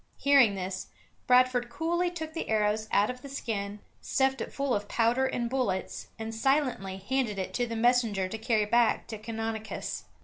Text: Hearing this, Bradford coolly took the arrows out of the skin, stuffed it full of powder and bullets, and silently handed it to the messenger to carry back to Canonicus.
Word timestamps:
Hearing 0.17 0.55
this, 0.55 0.87
Bradford 1.27 1.69
coolly 1.69 2.09
took 2.09 2.33
the 2.33 2.49
arrows 2.49 2.87
out 2.91 3.11
of 3.11 3.21
the 3.21 3.29
skin, 3.29 3.77
stuffed 4.01 4.41
it 4.41 4.51
full 4.51 4.73
of 4.73 4.87
powder 4.87 5.27
and 5.27 5.47
bullets, 5.47 6.07
and 6.17 6.33
silently 6.33 6.97
handed 6.97 7.37
it 7.37 7.53
to 7.53 7.67
the 7.67 7.75
messenger 7.75 8.27
to 8.27 8.37
carry 8.39 8.65
back 8.65 9.05
to 9.09 9.19
Canonicus. 9.19 10.05